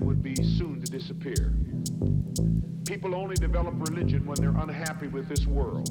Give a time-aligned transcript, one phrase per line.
[0.00, 1.52] would be soon to disappear.
[2.86, 5.88] People only develop religion when they're unhappy with this world.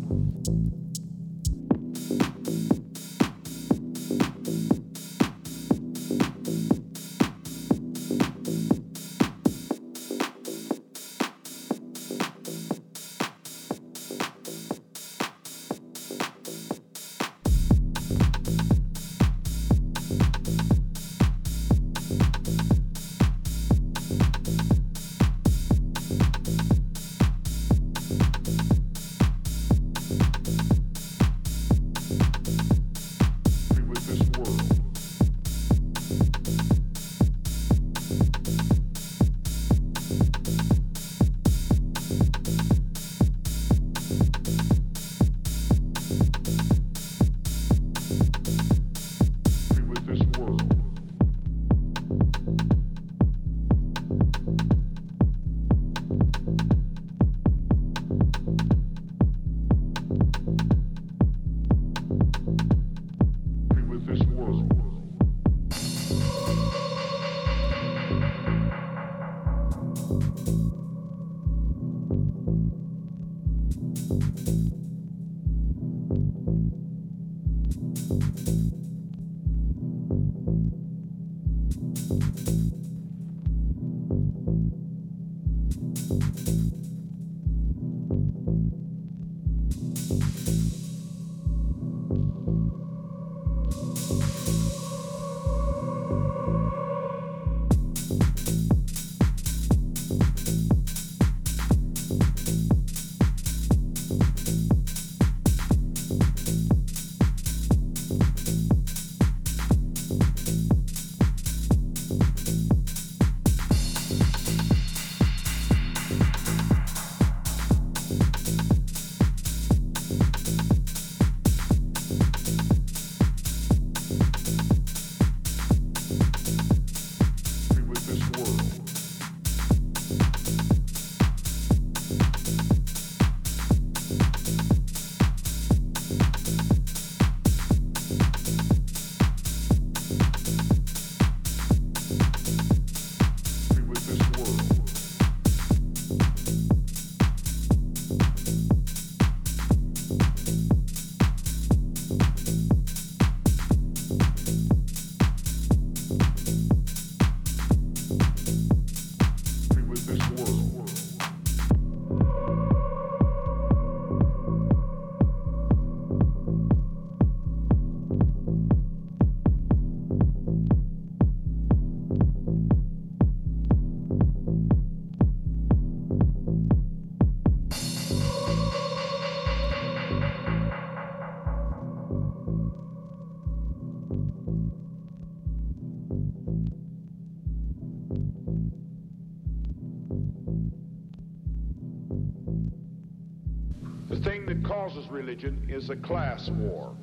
[195.90, 196.96] A class war.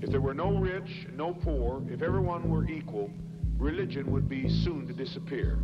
[0.00, 3.10] If there were no rich, no poor, if everyone were equal,
[3.58, 5.58] religion would be soon to disappear.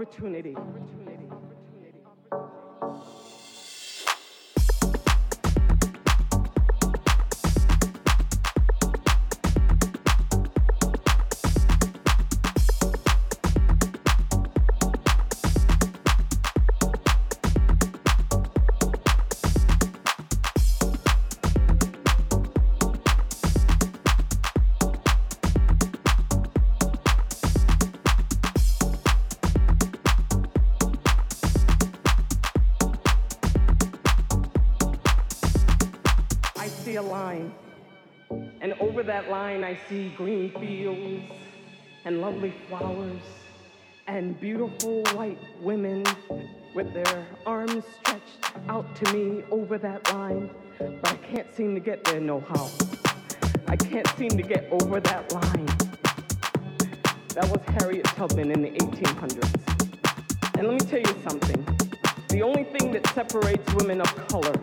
[0.00, 0.49] Opportunity.
[37.10, 37.52] Line.
[38.60, 41.24] And over that line, I see green fields
[42.04, 43.20] and lovely flowers
[44.06, 46.04] and beautiful white women
[46.74, 50.50] with their arms stretched out to me over that line.
[50.78, 52.70] But I can't seem to get there no how.
[53.68, 55.66] I can't seem to get over that line.
[57.34, 60.58] That was Harriet Tubman in the 1800s.
[60.58, 61.64] And let me tell you something.
[62.28, 64.54] The only thing that separates women of color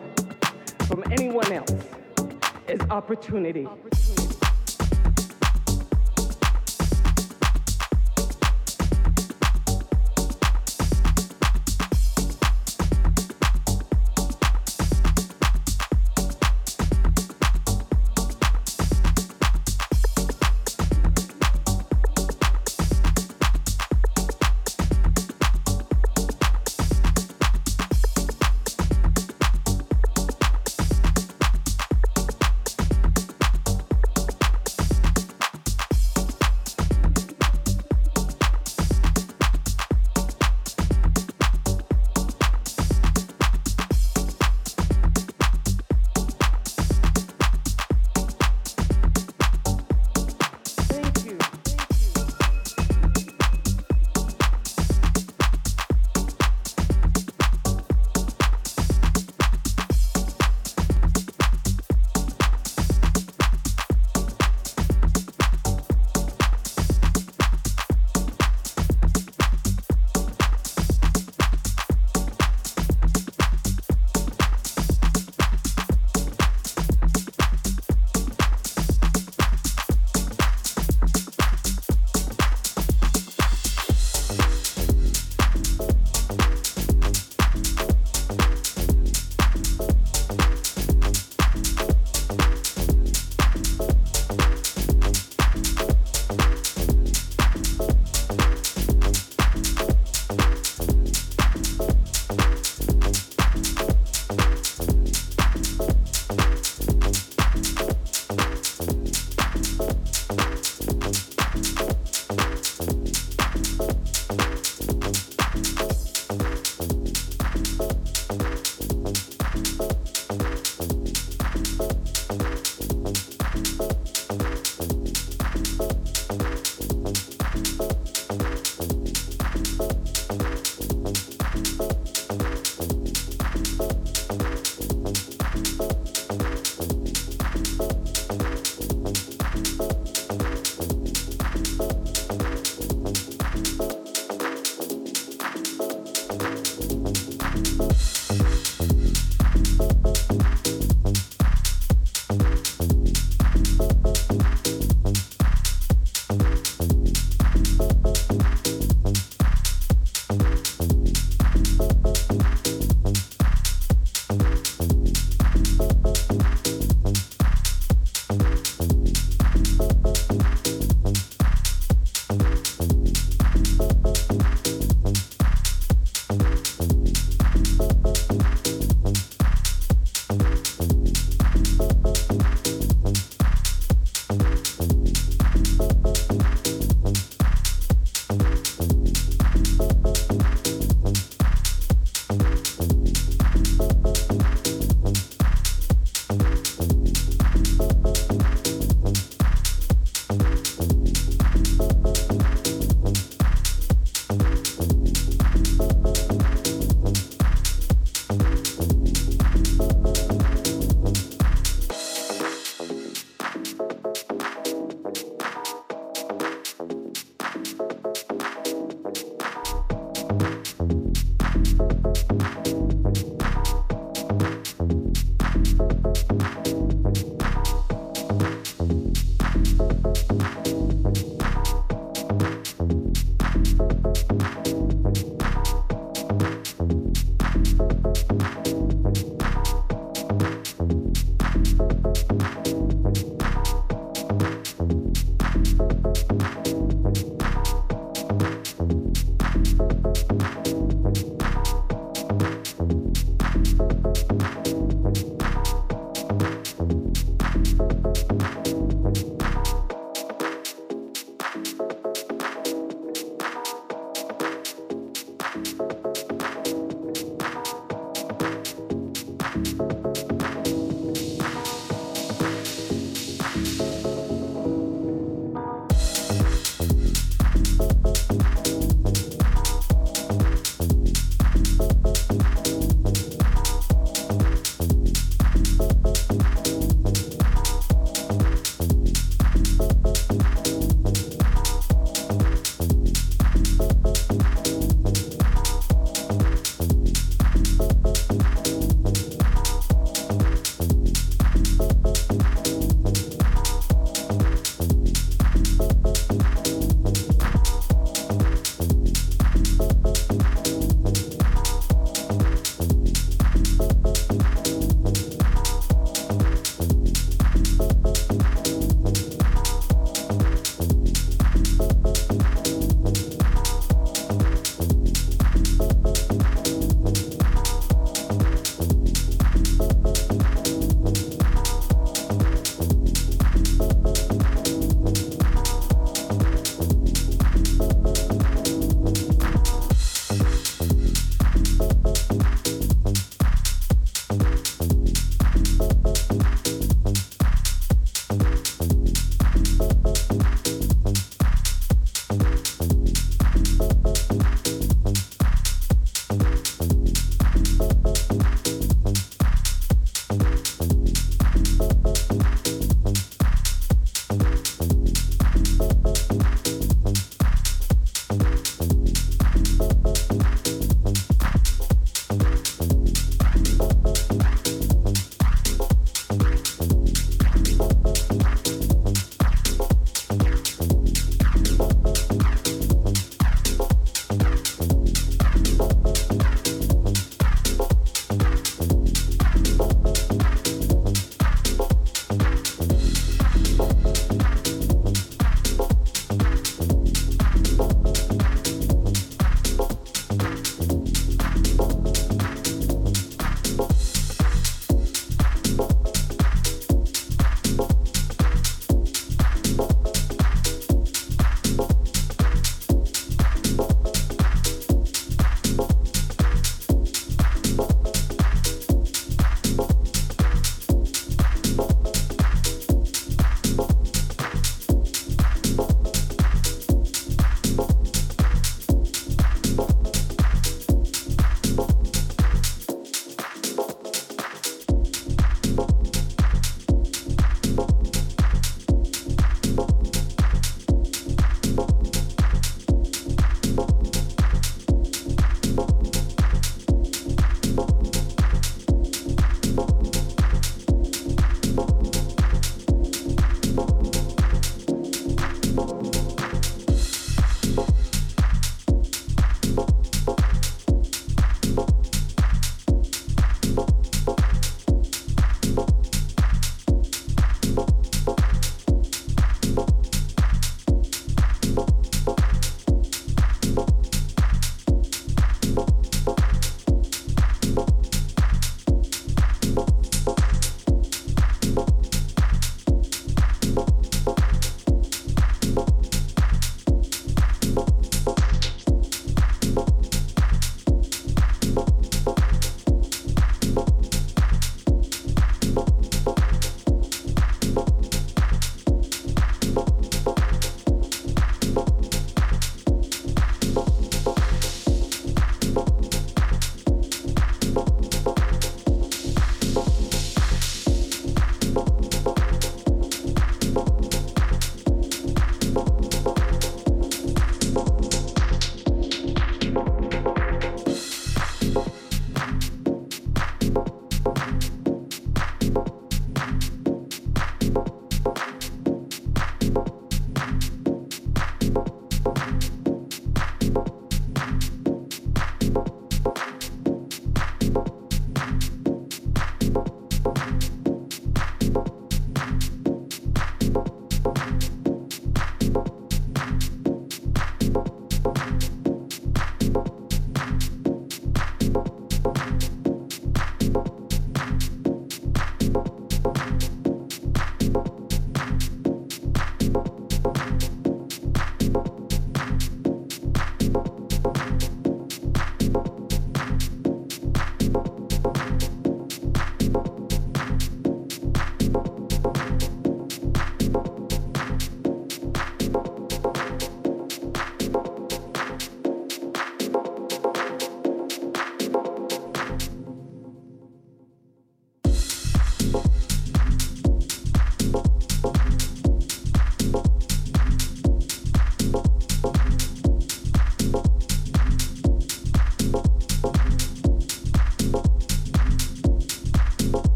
[0.86, 1.72] from anyone else
[2.68, 3.66] is opportunity.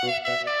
[0.00, 0.57] Música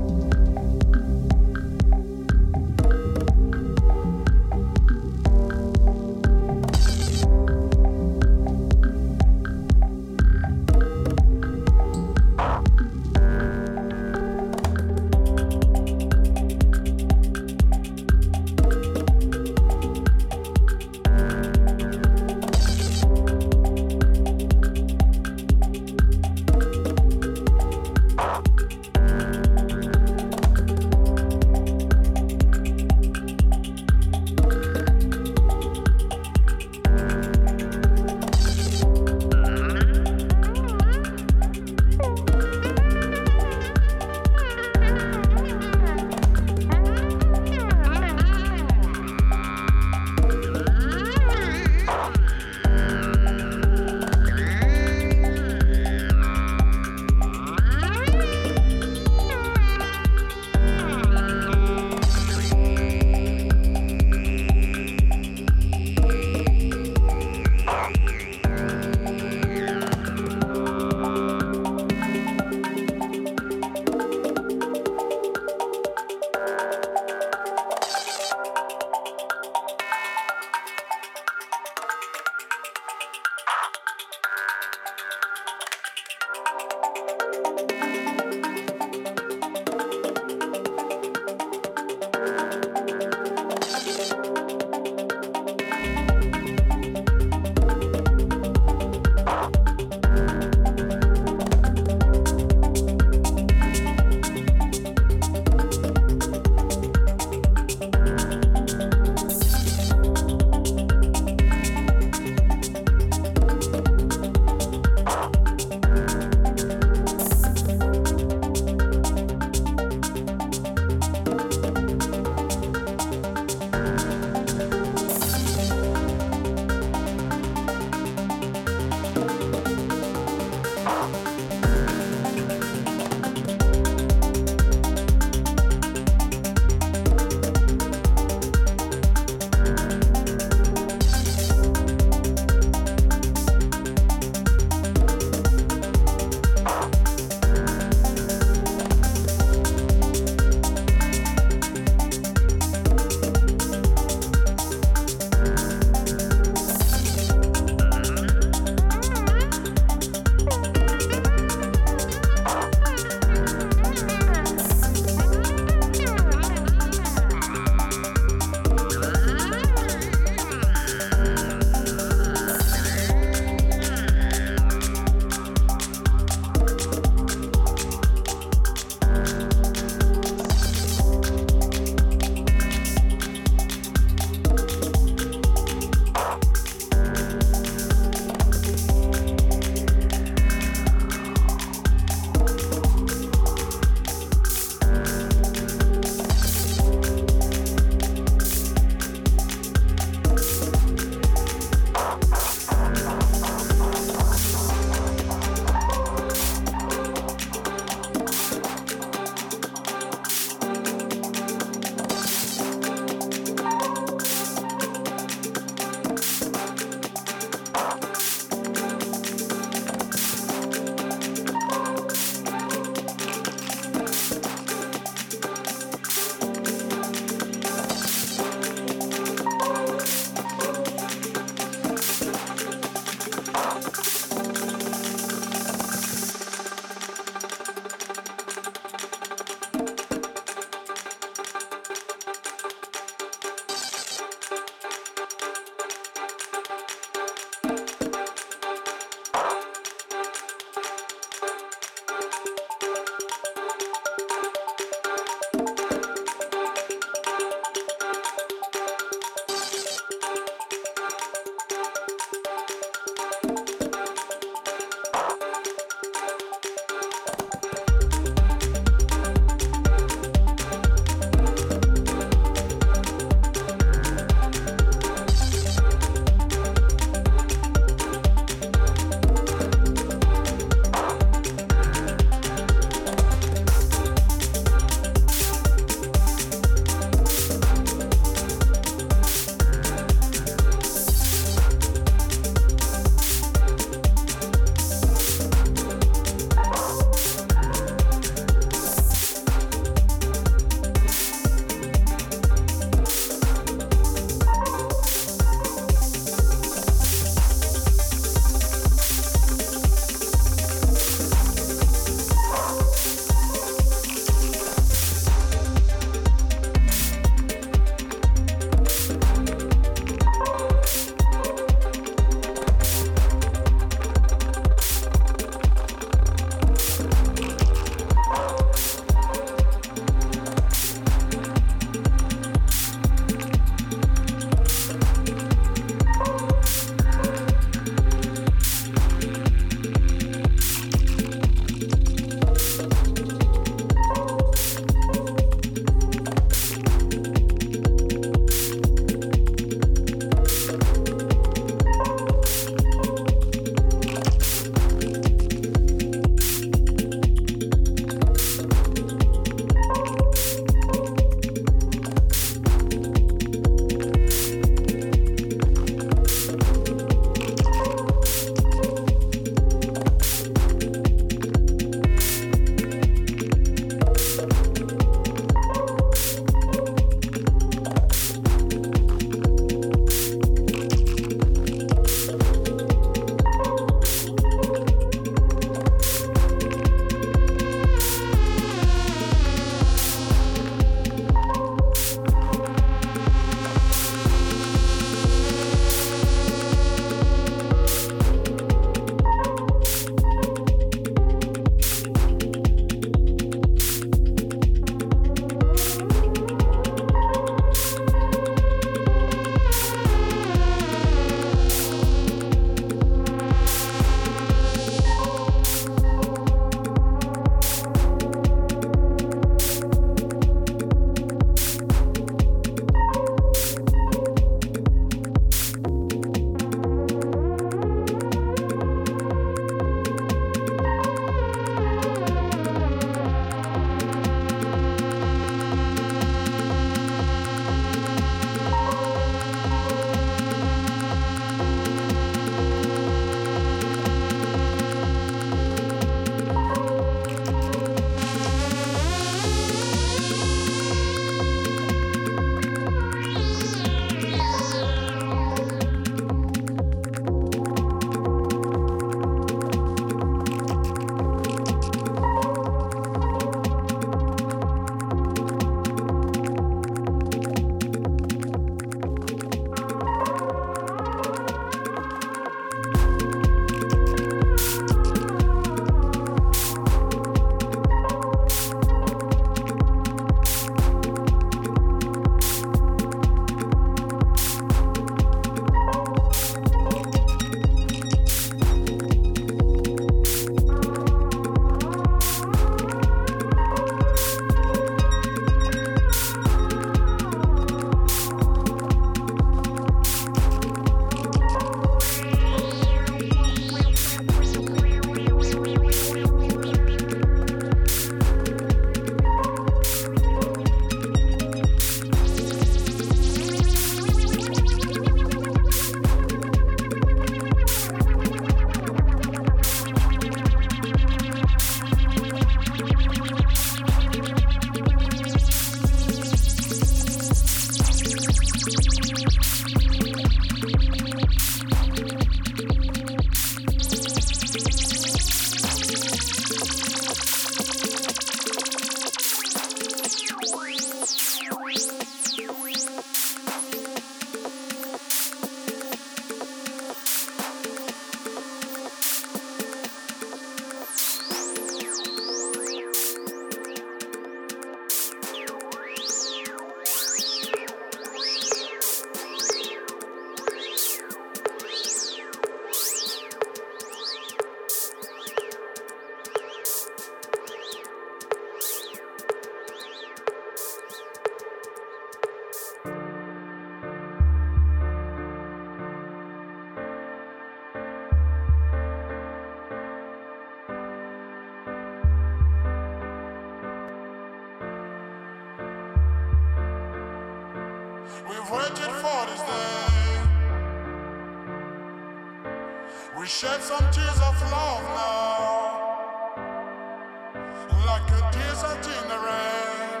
[597.94, 600.00] like a desert in the rain.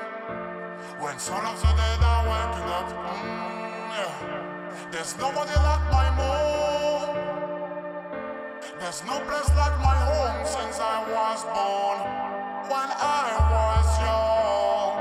[0.98, 4.14] When some of the dead are waking up, mm, yeah.
[4.90, 7.06] there's nobody like my mom.
[8.80, 11.98] There's no place like my home since I was born.
[12.72, 12.90] When
[13.22, 14.94] I was young,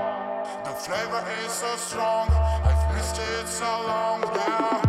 [0.65, 2.28] the flavor is so strong.
[2.70, 4.82] I've missed it so long now.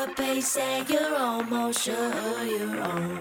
[0.00, 3.20] Up pace and you're almost sure you're on.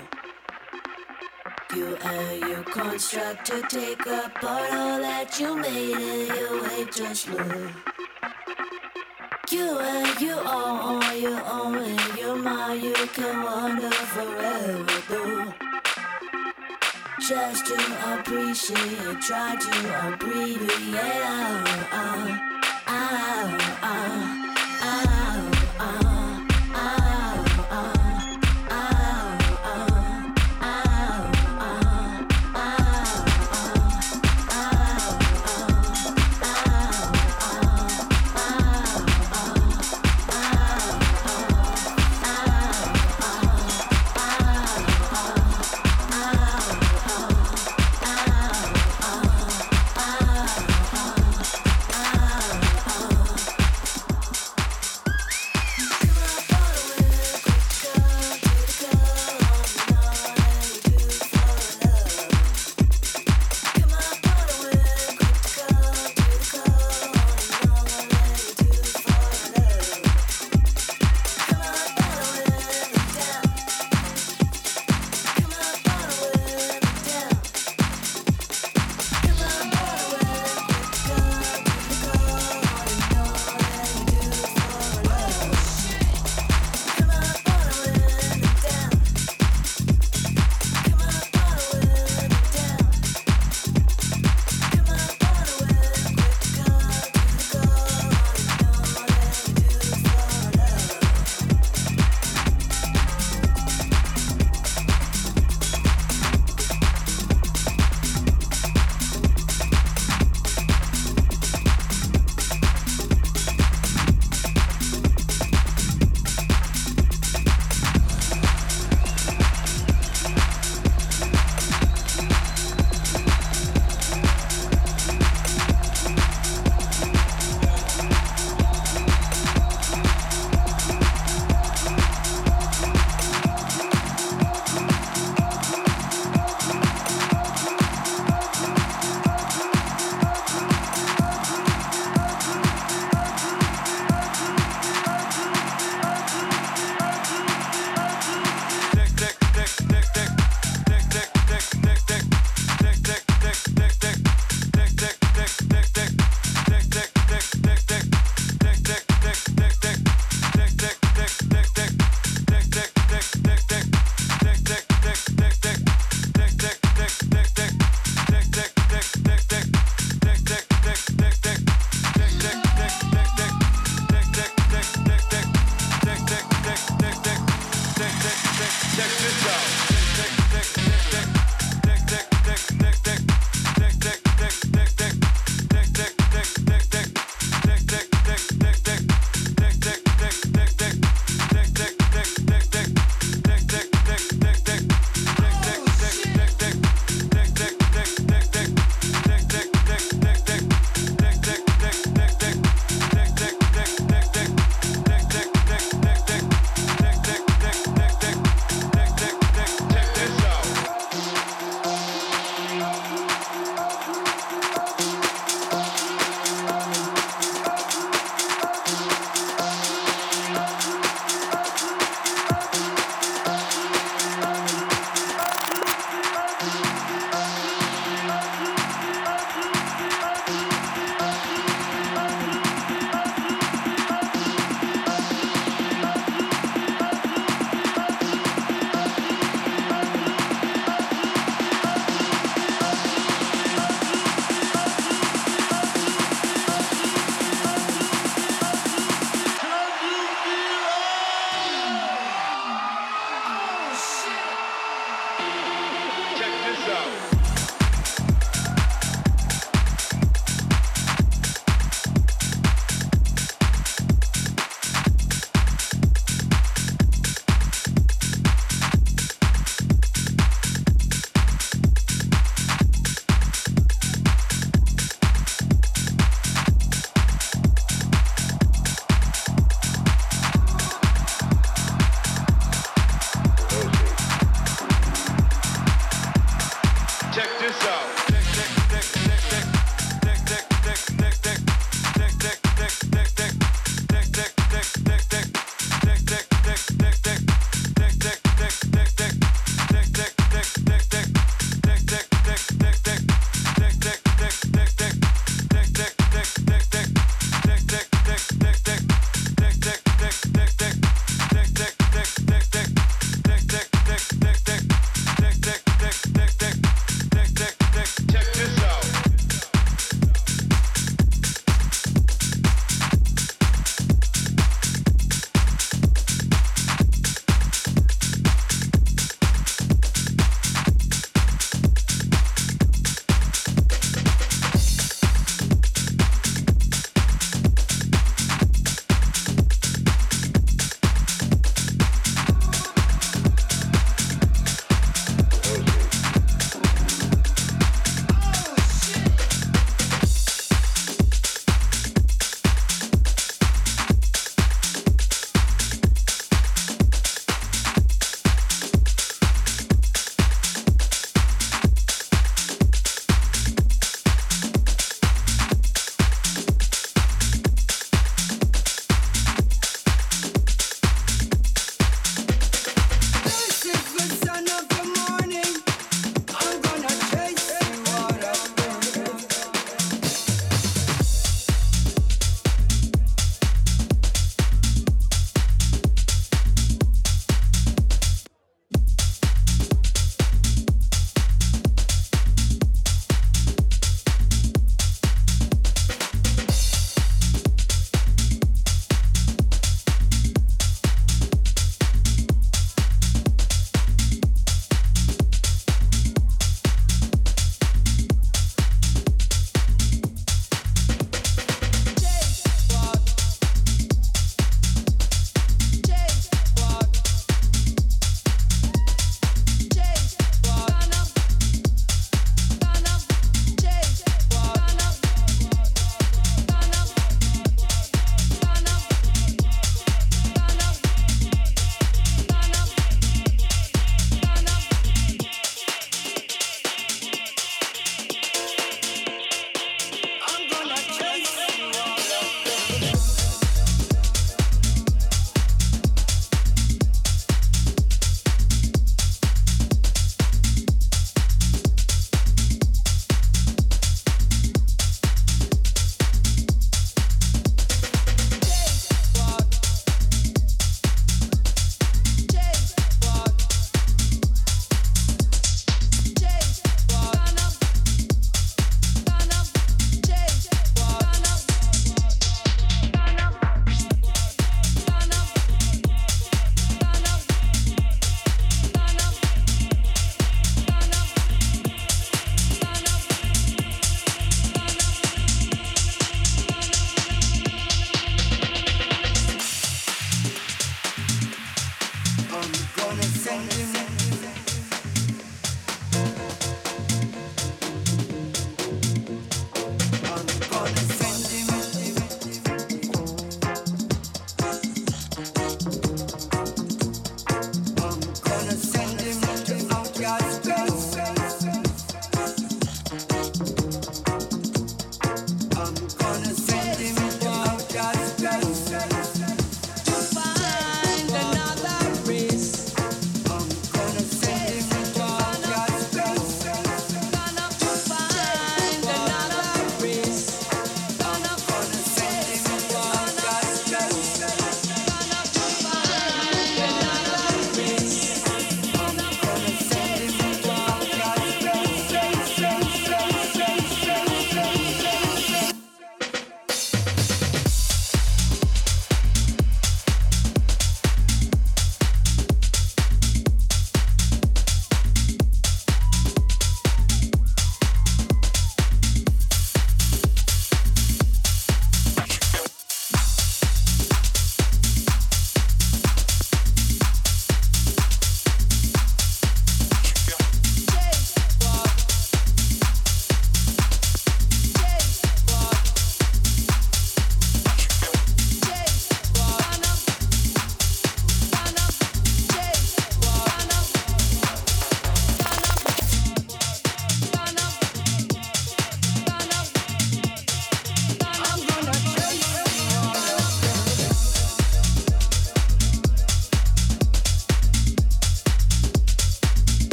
[1.75, 7.29] You and your construct to take apart all that you made and you ain't just
[7.29, 7.71] look.
[9.51, 15.53] You and you are on your own in your mind you can wander forever though.
[17.27, 17.79] Just to
[18.13, 19.73] appreciate, try to
[20.07, 20.95] abbreviate.
[20.95, 22.39] Uh, uh,
[22.87, 24.48] uh, uh.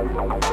[0.00, 0.49] Bye.